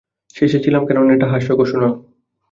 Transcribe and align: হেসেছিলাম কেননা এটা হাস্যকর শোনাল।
হেসেছিলাম 0.35 0.83
কেননা 0.87 1.11
এটা 1.13 1.27
হাস্যকর 1.31 1.65
শোনাল। 1.65 1.93